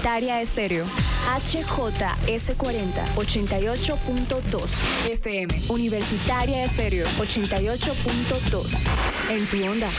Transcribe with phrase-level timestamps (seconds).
[0.00, 0.86] Universitaria Estéreo.
[1.40, 4.68] HJS40 88.2
[5.10, 5.48] FM.
[5.68, 8.78] Universitaria Estéreo 88.2.
[9.28, 9.90] En tu onda.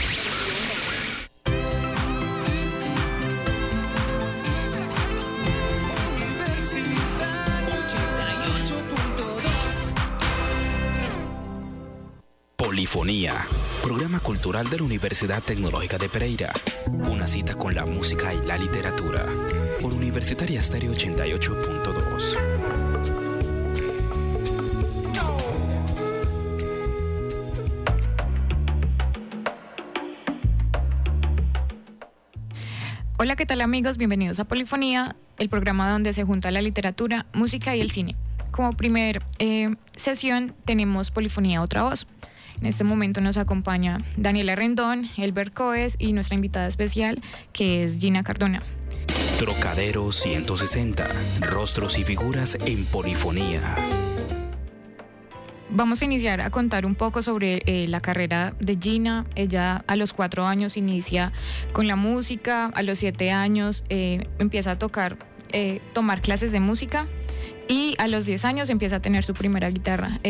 [14.00, 16.50] Programa cultural de la Universidad Tecnológica de Pereira.
[16.86, 19.26] Una cita con la música y la literatura.
[19.78, 22.34] Por Universitaria Stereo 88.2.
[33.18, 33.98] Hola, ¿qué tal amigos?
[33.98, 38.16] Bienvenidos a Polifonía, el programa donde se junta la literatura, música y el cine.
[38.50, 42.06] Como primer eh, sesión tenemos Polifonía Otra Voz.
[42.60, 47.98] En este momento nos acompaña Daniela Rendón, Elbert Coes y nuestra invitada especial que es
[47.98, 48.62] Gina Cardona.
[49.38, 51.08] Trocadero 160.
[51.40, 53.76] Rostros y figuras en polifonía.
[55.70, 59.24] Vamos a iniciar a contar un poco sobre eh, la carrera de Gina.
[59.36, 61.32] Ella a los cuatro años inicia
[61.72, 65.16] con la música, a los siete años eh, empieza a tocar,
[65.52, 67.06] eh, tomar clases de música
[67.68, 70.20] y a los diez años empieza a tener su primera guitarra.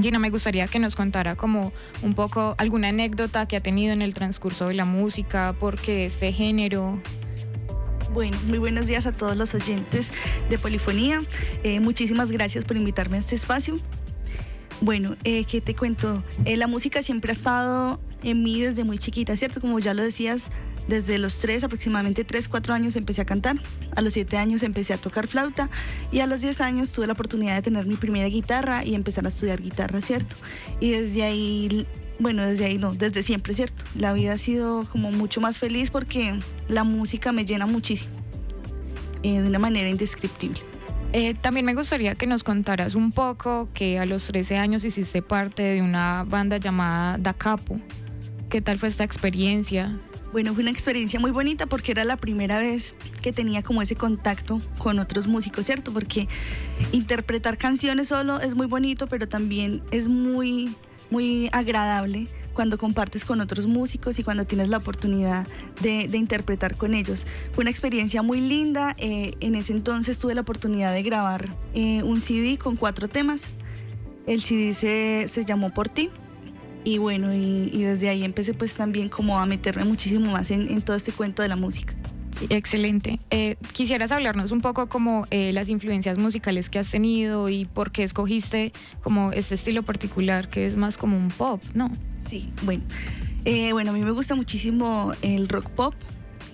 [0.00, 4.02] Gina, me gustaría que nos contara como un poco alguna anécdota que ha tenido en
[4.02, 7.00] el transcurso de la música, porque este género.
[8.12, 10.12] Bueno, muy buenos días a todos los oyentes
[10.50, 11.22] de Polifonía.
[11.62, 13.78] Eh, muchísimas gracias por invitarme a este espacio.
[14.82, 16.22] Bueno, eh, ¿qué te cuento?
[16.44, 19.62] Eh, la música siempre ha estado en mí desde muy chiquita, ¿cierto?
[19.62, 20.50] Como ya lo decías,
[20.88, 23.56] desde los tres, aproximadamente tres, cuatro años empecé a cantar.
[23.94, 25.68] A los siete años empecé a tocar flauta
[26.12, 29.26] y a los diez años tuve la oportunidad de tener mi primera guitarra y empezar
[29.26, 30.36] a estudiar guitarra, ¿cierto?
[30.80, 31.86] Y desde ahí,
[32.18, 33.84] bueno, desde ahí no, desde siempre, ¿cierto?
[33.94, 38.14] La vida ha sido como mucho más feliz porque la música me llena muchísimo,
[39.22, 40.60] eh, de una manera indescriptible.
[41.12, 45.22] Eh, también me gustaría que nos contaras un poco que a los 13 años hiciste
[45.22, 47.80] parte de una banda llamada Da Capo.
[48.50, 49.98] ¿Qué tal fue esta experiencia?
[50.36, 53.96] Bueno, fue una experiencia muy bonita porque era la primera vez que tenía como ese
[53.96, 55.94] contacto con otros músicos, ¿cierto?
[55.94, 56.28] Porque
[56.92, 60.74] interpretar canciones solo es muy bonito, pero también es muy,
[61.08, 65.46] muy agradable cuando compartes con otros músicos y cuando tienes la oportunidad
[65.80, 67.26] de, interpretar con ellos.
[67.52, 68.94] Fue una experiencia muy linda.
[68.98, 73.44] Eh, en ese entonces tuve la oportunidad de grabar eh, un CD con cuatro temas.
[74.26, 76.10] El CD se, se llamó Por ti
[76.86, 80.94] y bueno, y, desde ahí empecé pues también como a meterme muchísimo más en, todo
[80.94, 81.94] este cuento de la música.
[82.38, 83.18] Sí, excelente.
[83.30, 87.90] Eh, quisieras hablarnos un poco como eh, las influencias musicales que has tenido y por
[87.90, 91.90] qué escogiste como este estilo particular que es más como un pop, ¿no?
[92.24, 92.84] Sí, bueno.
[93.44, 95.94] Eh, bueno, a mí me gusta muchísimo el rock pop,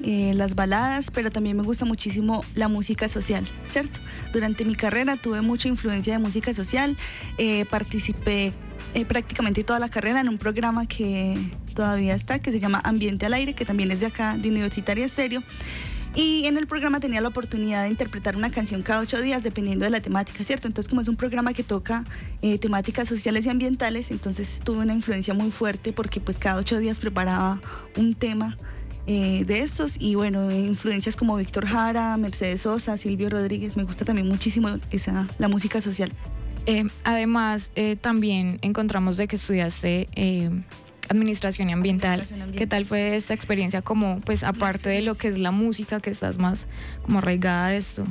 [0.01, 4.01] las baladas, pero también me gusta muchísimo la música social, ¿cierto?
[4.33, 6.97] Durante mi carrera tuve mucha influencia de música social,
[7.71, 8.53] participé
[8.95, 11.37] eh, prácticamente toda la carrera en un programa que
[11.75, 15.05] todavía está, que se llama Ambiente al Aire, que también es de acá, de Universitaria
[15.05, 15.43] Estéreo.
[16.15, 19.87] Y en el programa tenía la oportunidad de interpretar una canción cada ocho días, dependiendo
[19.87, 20.69] de la temática, ¿cierto?
[20.69, 22.05] Entonces, como es un programa que toca
[22.43, 26.79] eh, temáticas sociales y ambientales, entonces tuve una influencia muy fuerte porque pues cada ocho
[26.79, 27.61] días preparaba
[27.97, 28.59] un tema
[29.07, 34.05] eh, de estos y bueno, influencias como Víctor Jara, Mercedes Sosa, Silvio Rodríguez, me gusta
[34.05, 36.13] también muchísimo esa, la música social.
[36.67, 40.51] Eh, además, eh, también encontramos de que estudiaste eh,
[41.09, 42.25] administración ambiental.
[42.57, 46.11] ¿Qué tal fue esta experiencia como, pues, aparte de lo que es la música, que
[46.11, 46.67] estás más
[47.03, 48.05] como arraigada de esto?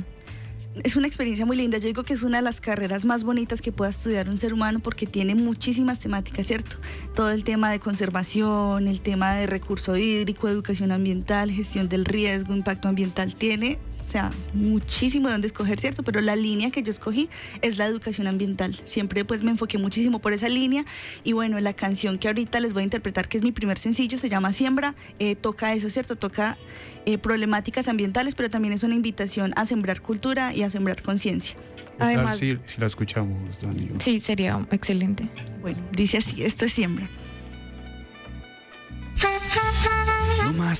[0.84, 1.76] Es una experiencia muy linda.
[1.78, 4.54] Yo digo que es una de las carreras más bonitas que pueda estudiar un ser
[4.54, 6.76] humano porque tiene muchísimas temáticas, ¿cierto?
[7.14, 12.54] Todo el tema de conservación, el tema de recurso hídrico, educación ambiental, gestión del riesgo,
[12.54, 13.78] impacto ambiental, tiene
[14.12, 16.02] o sea, muchísimo de dónde escoger, ¿cierto?
[16.02, 17.30] Pero la línea que yo escogí
[17.62, 18.78] es la educación ambiental.
[18.84, 20.84] Siempre pues me enfoqué muchísimo por esa línea
[21.24, 24.18] y bueno, la canción que ahorita les voy a interpretar, que es mi primer sencillo,
[24.18, 26.16] se llama Siembra, eh, toca eso, ¿cierto?
[26.16, 26.58] Toca
[27.06, 31.56] eh, problemáticas ambientales, pero también es una invitación a sembrar cultura y a sembrar conciencia.
[31.98, 33.92] Además, si, si, la escuchamos, Dani.
[33.98, 35.26] Sí, sería excelente.
[35.62, 37.08] Bueno, dice así, esto es Siembra.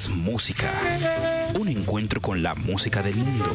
[0.08, 0.72] Música.
[1.58, 3.52] Un encuentro con la música del mundo.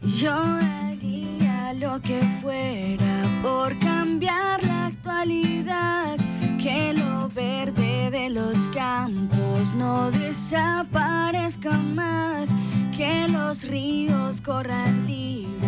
[0.00, 6.16] Yo haría lo que fuera por cambiar la actualidad,
[6.58, 10.91] que lo verde de los campos no desaparezca
[13.52, 15.61] los ríos corran libres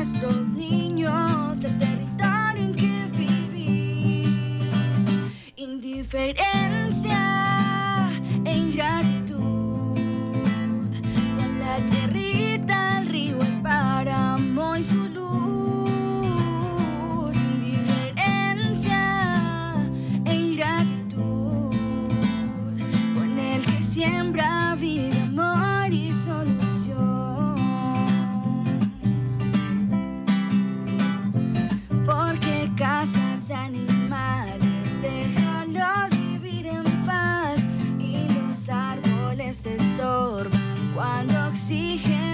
[0.00, 4.30] nuestros niños, el territorio en que vivís.
[5.56, 6.69] Indiferencia
[41.98, 42.29] cuando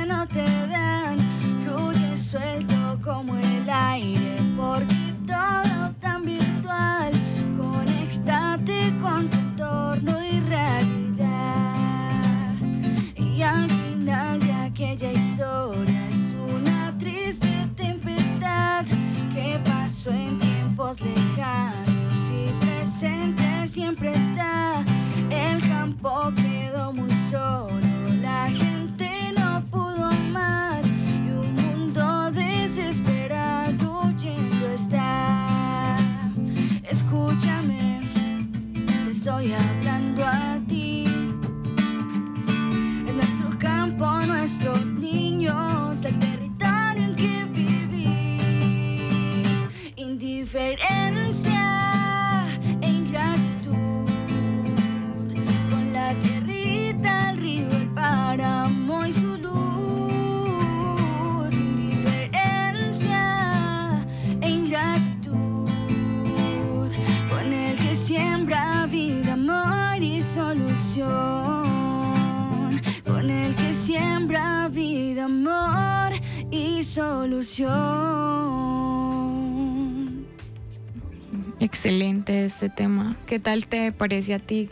[83.37, 84.71] ¿Qué tal te parece a ti,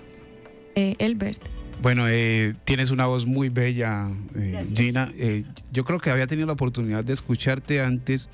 [0.75, 1.39] eh, Elbert?
[1.83, 4.67] Bueno, eh, tienes una voz muy bella, eh.
[4.75, 5.13] Gina.
[5.19, 8.31] Eh, yo creo que había tenido la oportunidad de escucharte antes,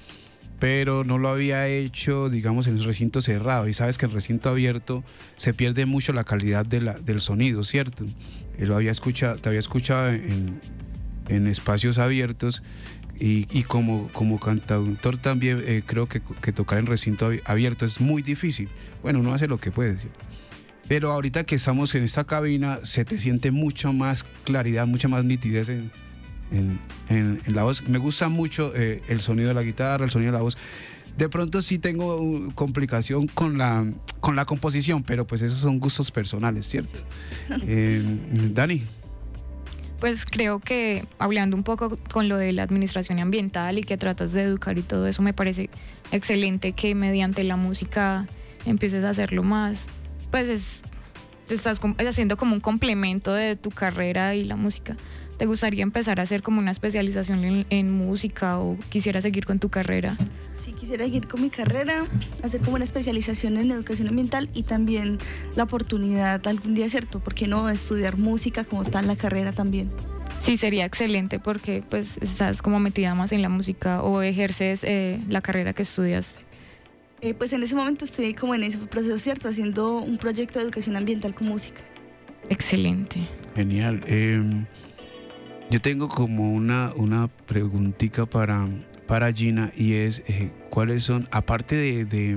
[0.60, 3.66] pero no lo había hecho, digamos, en el recinto cerrado.
[3.66, 5.02] Y sabes que el recinto abierto
[5.34, 8.04] se pierde mucho la calidad de la- del sonido, ¿cierto?
[8.56, 10.60] Eh, lo había escuchado, te había escuchado en,
[11.28, 12.62] en espacios abiertos.
[13.20, 17.84] Y, y como, como cantautor también eh, creo que, que tocar en recinto abi- abierto
[17.84, 18.68] es muy difícil.
[19.02, 19.98] Bueno, uno hace lo que puede.
[19.98, 20.18] ¿cierto?
[20.88, 25.24] Pero ahorita que estamos en esta cabina, se te siente mucha más claridad, mucha más
[25.26, 25.90] nitidez en,
[26.50, 26.78] en-
[27.10, 27.86] en- en la voz.
[27.88, 30.56] Me gusta mucho eh, el sonido de la guitarra, el sonido de la voz.
[31.18, 33.84] De pronto sí tengo uh, complicación con la,
[34.20, 37.00] con la composición, pero pues esos son gustos personales, ¿cierto?
[37.66, 38.02] Eh,
[38.54, 38.82] Dani,
[40.00, 44.32] Pues creo que hablando un poco con lo de la administración ambiental y que tratas
[44.32, 45.68] de educar y todo eso, me parece
[46.10, 48.26] excelente que mediante la música
[48.64, 49.88] empieces a hacerlo más.
[50.30, 50.82] Pues es,
[51.50, 54.96] estás haciendo como un complemento de tu carrera y la música.
[55.40, 59.58] ¿Te gustaría empezar a hacer como una especialización en, en música o quisieras seguir con
[59.58, 60.14] tu carrera?
[60.54, 62.06] Si quisiera seguir con mi carrera,
[62.42, 65.16] hacer como una especialización en educación ambiental y también
[65.56, 67.20] la oportunidad algún día, ¿cierto?
[67.20, 69.90] ¿Por qué no estudiar música como tal, la carrera también?
[70.42, 75.22] Sí, sería excelente porque pues estás como metida más en la música o ejerces eh,
[75.30, 76.40] la carrera que estudiaste.
[77.22, 79.48] Eh, pues en ese momento estoy como en ese proceso, ¿cierto?
[79.48, 81.80] Haciendo un proyecto de educación ambiental con música.
[82.50, 83.20] Excelente.
[83.54, 84.02] genial.
[84.06, 84.66] Eh,
[85.70, 87.28] yo tengo como una, una
[88.28, 88.68] para,
[89.06, 92.36] para Gina y es eh, cuáles son, aparte de, de,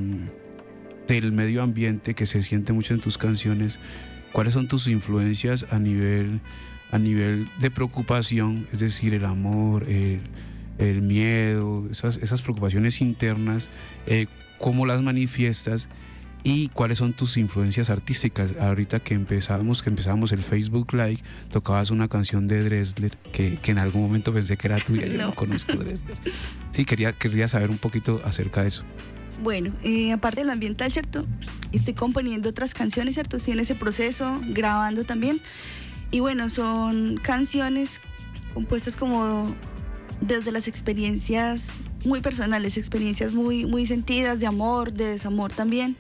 [1.08, 3.80] del medio ambiente que se siente mucho en tus canciones,
[4.32, 6.42] cuáles son tus influencias a nivel,
[6.92, 10.22] a nivel de preocupación, es decir, el amor, el,
[10.78, 13.68] el miedo, esas, esas preocupaciones internas,
[14.06, 14.28] eh,
[14.60, 15.90] cómo las manifiestas
[16.44, 18.54] y cuáles son tus influencias artísticas.
[18.60, 21.20] Ahorita que empezamos, que empezamos el Facebook Live,
[21.50, 25.08] tocabas una canción de Dresler que, que en algún momento pensé que era tuya.
[25.08, 25.36] Yo no, No.
[25.36, 26.18] conozco Dresler.
[26.72, 28.84] Sí, quería, quería saber un poquito acerca de eso.
[29.42, 31.26] Bueno, eh, aparte del ambiental, ¿cierto?
[31.72, 33.38] Estoy componiendo otras canciones, ¿cierto?
[33.38, 35.40] Estoy en ese proceso, grabando también.
[36.12, 38.00] Y bueno, son canciones
[38.54, 39.56] compuestas como
[40.22, 41.68] desde las experiencias
[42.06, 45.98] muy personales, experiencias muy, muy sentidas de amor, de desamor también.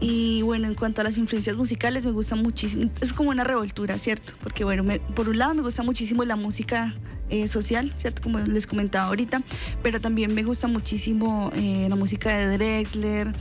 [0.00, 3.98] Y bueno, en cuanto a las influencias musicales, me gusta muchísimo, es como una revoltura,
[3.98, 4.32] ¿cierto?
[4.42, 6.96] Porque bueno, me- por un lado me gusta muchísimo la música
[7.30, 8.20] eh, social, ¿cierto?
[8.22, 9.42] Como les comentaba ahorita,
[9.82, 13.32] pero también me gusta muchísimo eh, la música de Drexler,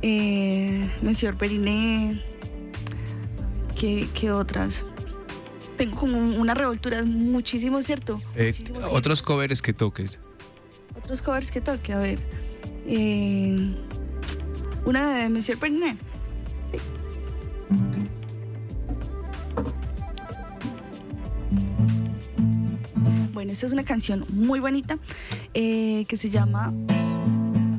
[0.00, 2.22] eh, Monsieur Periné,
[3.78, 4.86] ¿qué, qué otras?
[5.76, 8.20] Tengo como una revoltura, muchísimo, ¿cierto?
[8.34, 10.18] Eh, Muchísimos otros covers que toques.
[10.96, 12.18] otros covers que toque, a ver.
[14.84, 15.96] Una de Monsieur Periné.
[16.70, 16.78] Sí.
[23.32, 24.98] Bueno, esta es una canción muy bonita
[25.54, 26.72] eh, que se llama.
[26.86, 27.78] ¿Cómo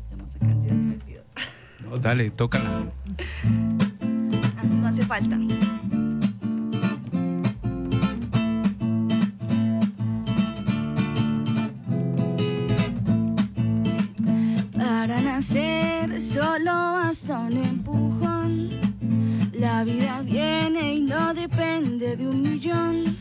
[0.00, 0.88] se llama esa canción?
[0.88, 1.22] Me olvidó.
[1.90, 2.84] No, dale, tócala.
[4.56, 5.36] Ah, no hace falta.
[17.46, 18.70] Un empujón.
[19.52, 23.16] La vida viene y no depende de un millón.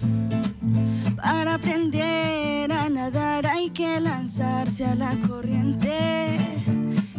[1.16, 6.40] Para aprender a nadar hay que lanzarse a la corriente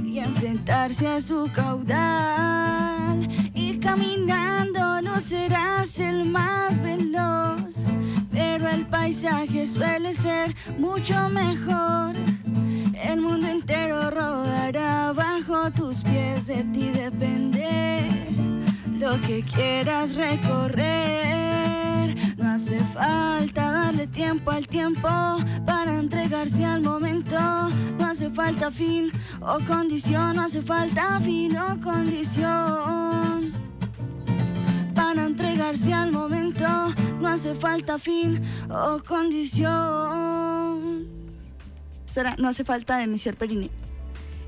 [0.04, 3.28] y enfrentarse a su caudal.
[3.54, 7.76] Y caminando no serás el más veloz,
[8.30, 12.14] pero el paisaje suele ser mucho mejor.
[12.94, 18.02] El mundo entero rodará bajo tus pies, de ti depende
[18.98, 22.14] lo que quieras recorrer.
[22.36, 25.08] No hace falta darle tiempo al tiempo
[25.66, 27.38] para entregarse al momento.
[27.98, 33.52] No hace falta fin o condición, no hace falta fin o condición.
[34.94, 36.68] Para entregarse al momento,
[37.20, 40.61] no hace falta fin o condición.
[42.38, 43.70] No hace falta de Monsieur Periné.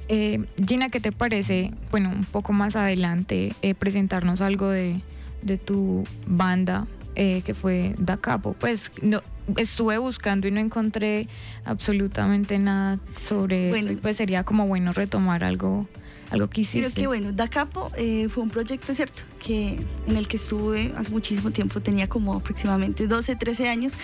[0.09, 5.01] Eh, Gina, ¿qué te parece, bueno, un poco más adelante, eh, presentarnos algo de,
[5.43, 8.53] de tu banda eh, que fue Da Capo?
[8.53, 9.23] Pues no,
[9.57, 11.27] estuve buscando y no encontré
[11.65, 13.87] absolutamente nada sobre Bueno.
[13.87, 15.89] eso y pues sería como bueno retomar algo,
[16.31, 17.01] algo que Creo hiciste.
[17.01, 19.23] que bueno, Da Capo eh, fue un proyecto, ¿cierto?
[19.43, 23.95] Que en el que estuve hace muchísimo tiempo, tenía como aproximadamente 12, 13 años.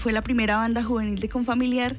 [0.00, 1.94] Fue la primera banda juvenil de Confamiliar.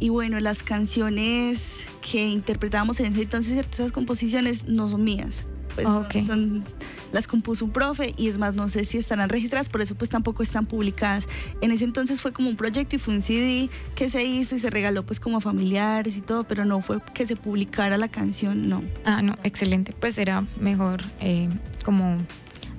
[0.00, 3.70] Y bueno, las canciones que interpretábamos en ese entonces, ¿cierto?
[3.74, 5.46] Esas composiciones no son mías.
[5.74, 6.24] Pues Ah, ok.
[6.26, 6.64] son,
[7.12, 10.10] las compuso un profe y es más, no sé si estarán registradas, por eso pues
[10.10, 11.28] tampoco están publicadas.
[11.60, 14.58] En ese entonces fue como un proyecto y fue un CD que se hizo y
[14.58, 18.08] se regaló pues como a familiares y todo, pero no fue que se publicara la
[18.08, 18.82] canción, no.
[19.04, 19.94] Ah, no, excelente.
[20.00, 21.48] Pues era mejor eh,
[21.84, 22.16] como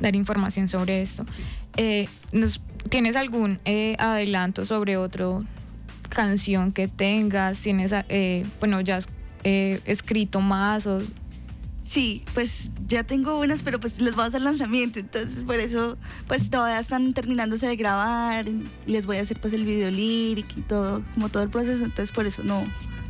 [0.02, 1.26] dar información sobre esto.
[1.78, 5.46] Eh, nos- ¿Tienes algún eh, adelanto sobre otro
[6.10, 7.60] canción que tengas?
[7.60, 9.08] ¿Tienes, eh, bueno, ya has
[9.44, 11.02] eh, escrito más o
[11.90, 15.98] Sí, pues ya tengo unas, pero pues les voy a hacer lanzamiento, entonces por eso
[16.28, 20.56] pues todavía están terminándose de grabar, y les voy a hacer pues el video lyric
[20.56, 22.64] y todo, como todo el proceso, entonces por eso no,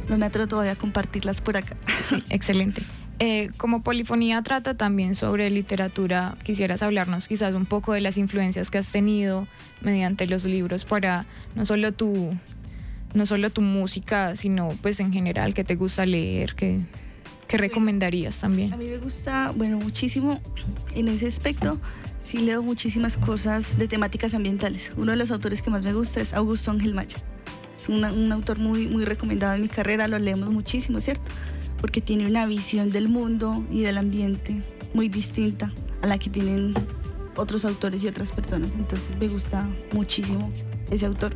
[0.08, 1.76] no me atrevo todavía a compartirlas por acá.
[2.08, 2.82] Sí, excelente.
[3.20, 8.72] Eh, como Polifonía trata también sobre literatura, quisieras hablarnos quizás un poco de las influencias
[8.72, 9.46] que has tenido
[9.82, 12.34] mediante los libros para no solo tu,
[13.14, 16.80] no solo tu música, sino pues en general que te gusta leer, que,
[17.48, 18.78] que recomendarías A también.
[18.78, 20.40] mí me gusta, bueno, muchísimo
[20.94, 21.80] en ese aspecto,
[22.22, 24.92] sí leo muchísimas cosas de temáticas ambientales.
[24.98, 27.18] Uno de los autores que más me gusta es Augusto Ángel Macha.
[27.82, 31.24] Es una- un autor muy, muy recomendado en mi carrera, lo leemos muchísimo, ¿cierto?
[31.80, 34.62] Porque tiene una visión del mundo y del ambiente
[34.94, 36.74] muy distinta a la que tienen
[37.38, 38.72] otros autores y otras personas.
[38.76, 40.52] Entonces me gusta muchísimo
[40.92, 41.36] ese autor.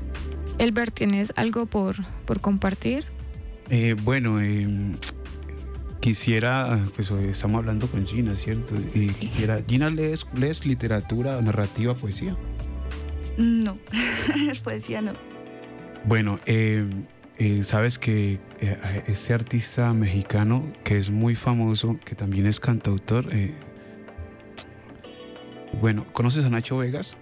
[0.59, 1.95] Elber, ¿tienes algo por,
[2.25, 3.05] por compartir?
[3.69, 4.67] Eh, bueno, eh,
[5.99, 8.75] quisiera, pues hoy estamos hablando con Gina, ¿cierto?
[8.93, 12.35] Y quisiera, Gina, ¿lees, lees literatura, narrativa, poesía?
[13.37, 13.77] No,
[14.51, 15.13] es poesía, no.
[16.05, 16.85] Bueno, eh,
[17.37, 23.25] eh, sabes que eh, este artista mexicano que es muy famoso, que también es cantautor,
[25.81, 27.15] bueno, ¿conoces a Nacho Vegas?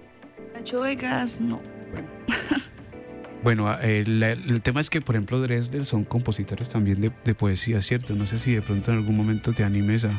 [0.55, 1.61] Nacho Vegas, no.
[1.91, 2.07] Bueno,
[3.43, 8.13] Bueno, el, el, tema es que, por ejemplo, Dresler son compositores también de, poesía, ¿cierto?
[8.13, 10.11] No sé si de pronto en algún momento te animes a,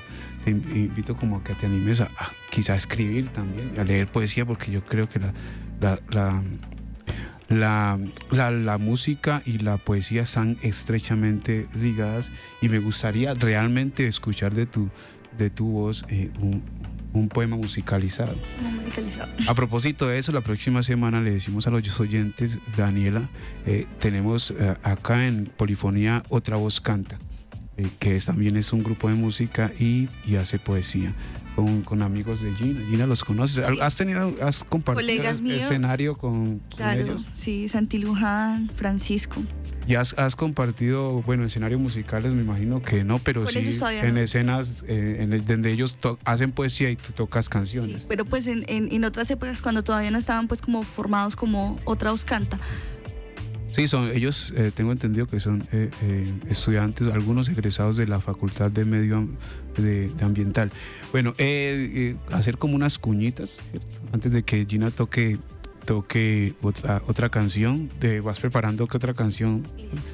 [0.44, 4.44] te invito como a que te animes a, a quizá escribir también, a leer poesía,
[4.44, 5.32] porque yo creo que la,
[5.80, 6.42] la, la
[7.48, 7.98] la,
[8.30, 14.66] la, la, música y la poesía están estrechamente ligadas y me gustaría realmente escuchar de
[14.66, 14.88] tu,
[15.36, 16.62] de tu voz eh, un,
[17.12, 18.34] un, poema musicalizado.
[18.60, 19.32] musicalizado.
[19.48, 23.28] A propósito de eso, la próxima semana le decimos a los oyentes, Daniela,
[23.66, 27.18] eh, tenemos eh, acá en Polifonía Otra Voz Canta.
[27.78, 31.14] Eh, que es, también es un grupo de música y, y hace poesía
[31.56, 32.86] con, con, amigos de Gina.
[32.88, 33.64] Gina los conoces.
[33.64, 33.72] Sí.
[33.80, 37.28] ¿Has tenido, has compartido escenario con, claro, con, ellos?
[37.32, 39.42] Sí, Santi Luján, Francisco.
[39.86, 42.32] ¿Y has, has, compartido, bueno, escenarios musicales?
[42.32, 44.20] Me imagino que no, pero sí en no.
[44.20, 48.00] escenas eh, en el, donde ellos hacen poesía y tú tocas canciones.
[48.00, 51.34] Sí, pero pues en, en, en, otras épocas cuando todavía no estaban pues como formados
[51.34, 52.58] como otra voz canta.
[53.72, 58.20] Sí, son ellos, eh, tengo entendido que son eh, eh, estudiantes, algunos egresados de la
[58.20, 59.26] Facultad de Medio
[59.78, 60.70] de, de Ambiental.
[61.10, 61.32] Bueno,
[62.30, 63.90] hacer como unas cuñitas, ¿cierto?
[64.12, 65.38] antes de que Gina toque
[65.84, 69.62] toque otra, otra canción, te vas preparando que otra canción.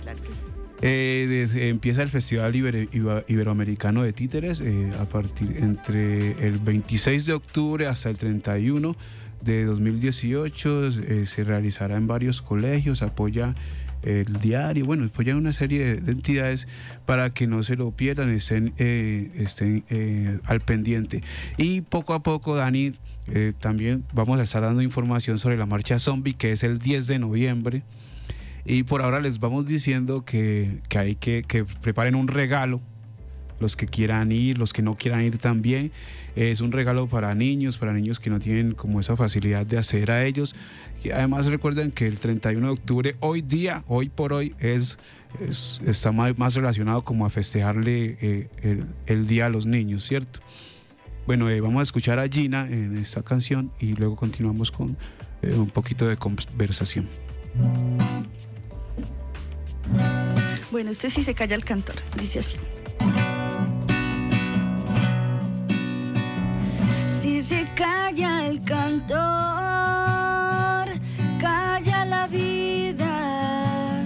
[0.03, 0.35] Claro que sí.
[0.81, 4.63] Desde, empieza el Festival Ibero, Iberoamericano de Títeres
[5.01, 8.95] a partir entre el 26 de octubre hasta el 31
[9.43, 13.55] de 2018 eh, se realizará en varios colegios, apoya
[14.03, 16.69] el diario, bueno, apoya una serie de, de entidades
[17.05, 21.23] para que no se lo pierdan, estén, eh, estén eh, al pendiente.
[21.57, 22.93] Y poco a poco, Dani,
[23.33, 27.07] eh, también vamos a estar dando información sobre la marcha zombie, que es el 10
[27.07, 27.83] de noviembre.
[28.65, 32.81] Y por ahora les vamos diciendo que, que hay que, que preparen un regalo
[33.61, 35.91] los que quieran ir, los que no quieran ir también.
[36.37, 40.11] Es un regalo para niños, para niños que no tienen como esa facilidad de acceder
[40.11, 40.55] a ellos.
[41.03, 44.99] Y además recuerden que el 31 de octubre, hoy día, hoy por hoy, es,
[45.41, 50.05] es está más, más, relacionado como a festejarle eh, el, el, día a los niños,
[50.05, 50.41] ¿cierto?
[51.29, 54.97] Bueno, eh, vamos a escuchar a Gina en esta canción y luego continuamos con
[55.43, 57.07] eh, un poquito de conversación.
[60.71, 62.57] Bueno, este sí se calla el cantor, dice así.
[67.21, 69.19] Si se calla el cantor,
[71.39, 74.03] calla la vida,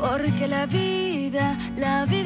[0.00, 2.19] porque la vida, la vida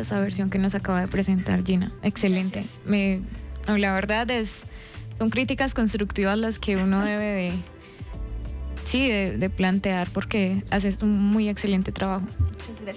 [0.00, 1.92] Esa versión que nos acaba de presentar Gina.
[2.02, 2.64] Excelente.
[2.84, 3.20] Me,
[3.66, 4.62] no, la verdad es,
[5.18, 7.52] son críticas constructivas las que uno debe de,
[8.84, 12.26] sí, de, de plantear porque haces un muy excelente trabajo.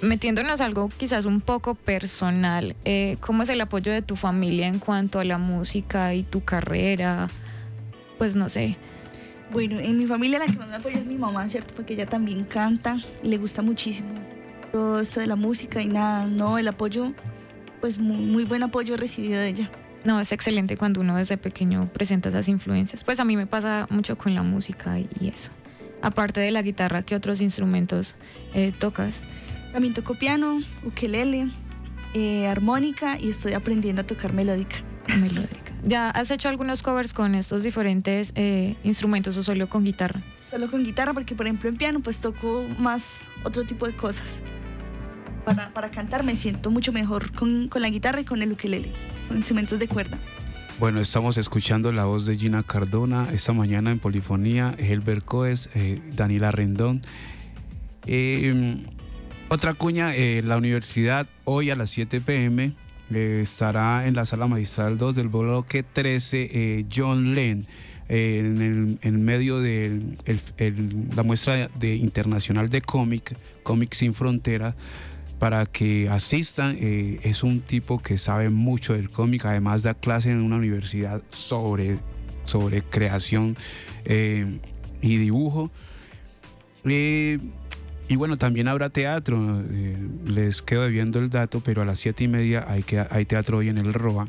[0.02, 4.80] Metiéndonos algo quizás un poco personal, eh, ¿cómo es el apoyo de tu familia en
[4.80, 7.30] cuanto a la música y tu carrera?
[8.18, 8.78] Pues no sé.
[9.52, 11.74] Bueno, en mi familia la que más me apoya es mi mamá, ¿cierto?
[11.76, 14.21] Porque ella también canta y le gusta muchísimo
[14.72, 17.14] todo esto de la música y nada, no, el apoyo,
[17.80, 19.72] pues muy, muy buen apoyo he recibido de ella.
[20.04, 23.04] No, es excelente cuando uno desde pequeño presenta esas influencias.
[23.04, 25.52] Pues a mí me pasa mucho con la música y, eso.
[26.02, 28.16] Aparte de la guitarra, ¿qué otros instrumentos
[28.56, 29.14] eh, tocas?
[29.72, 31.50] También toco piano, ukelele,
[32.14, 34.78] eh, armónica y estoy aprendiendo a tocar melódica.
[35.20, 35.72] Melódica.
[35.84, 40.22] ¿Ya has hecho algunos covers con estos diferentes eh, instrumentos o solo con guitarra?
[40.36, 44.42] Solo con guitarra porque por ejemplo en piano pues toco más otro tipo de cosas.
[45.46, 48.92] Para, para cantar me siento mucho mejor con, con la guitarra y con el ukelele,
[49.28, 50.18] con instrumentos de cuerda.
[50.80, 56.00] Bueno, estamos escuchando la voz de Gina Cardona esta mañana en Polifonía, Helber Coes, eh,
[56.16, 57.02] Daniela Rendón.
[58.08, 58.78] Eh,
[59.50, 62.74] otra cuña, eh, la universidad hoy a las 7 pm
[63.14, 67.66] eh, estará en la sala magistral 2 del bloque 13 eh, John Len.
[68.10, 69.86] eh, en, el, en medio de
[70.26, 74.76] el- el- la muestra de internacional de cómic, Cómic Sin Frontera,
[75.42, 76.78] para que asistan.
[76.80, 81.24] eh, es un tipo que sabe mucho del cómic, además da clase en una universidad
[81.32, 81.98] sobre,
[82.44, 83.58] sobre creación
[84.06, 84.60] eh,
[85.02, 85.72] y dibujo.
[86.86, 87.40] Eh,
[88.08, 89.64] y bueno, también habrá teatro.
[90.28, 93.58] les quedo debiendo el dato, pero a las siete y media hay, que, hay teatro
[93.58, 94.28] hoy en el ROA.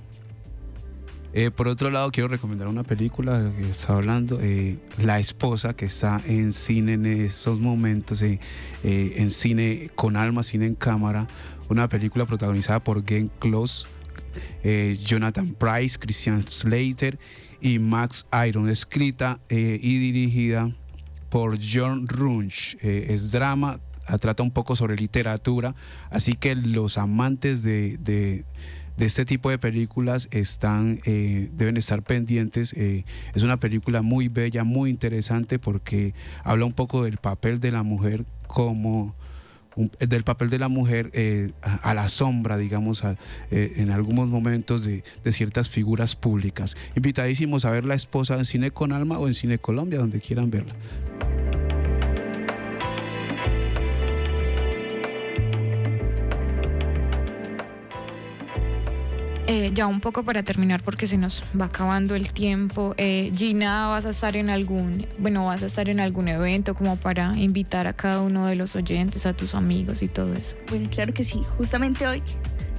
[1.35, 5.87] Eh, por otro lado, quiero recomendar una película que estaba hablando, eh, La Esposa, que
[5.87, 8.39] está en cine en estos momentos, eh,
[8.83, 11.27] en cine con alma, cine en cámara.
[11.71, 13.87] Una película protagonizada por Glenn Close,
[15.05, 17.19] Jonathan Price, Christian Slater
[17.63, 20.71] y Max Iron, escrita y dirigida
[21.31, 22.77] por John Runch.
[22.83, 23.81] Eh, es drama,
[24.21, 25.75] trata un poco sobre literatura,
[26.11, 28.45] así que los amantes de, de-
[28.97, 32.73] de este tipo de películas están, eh, deben estar pendientes.
[32.77, 37.73] Eh, es una película muy bella, muy interesante porque habla un poco del papel de
[37.73, 39.15] la mujer como
[39.75, 43.03] un- del papel de la mujer eh, a, la sombra, digamos,
[43.51, 45.03] eh, en algunos momentos de
[45.33, 46.77] ciertas figuras públicas.
[46.95, 50.51] Invitadísimos a ver La Esposa en Cine con Alma o en Cine Colombia, donde quieran
[50.51, 50.75] verla.
[59.49, 62.95] Eh, ya un poco para terminar porque se nos va acabando el tiempo.
[62.97, 66.97] Eh, Gina, ¿vas a estar en algún, bueno, vas a estar en algún evento como
[66.97, 70.57] para invitar a cada uno de los oyentes, a tus amigos y todo eso?
[70.69, 71.43] Bueno, claro que sí.
[71.59, 72.23] Justamente hoy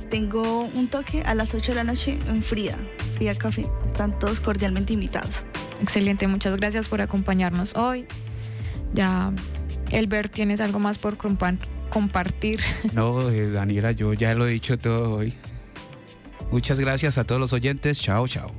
[0.10, 2.78] tengo un toque a las 8 de la noche en Frida,
[3.18, 3.66] Frida Café.
[3.88, 5.44] Están todos cordialmente invitados.
[5.82, 8.06] Excelente, muchas gracias por acompañarnos hoy.
[8.94, 9.34] Ya,
[9.92, 11.58] Elber, ¿tienes algo más por compa-
[11.90, 12.62] compartir?
[12.94, 15.34] No, eh, Daniela, yo ya lo he dicho todo hoy.
[16.54, 18.00] Muchas gracias a todos los oyentes.
[18.00, 18.52] Chao, chao.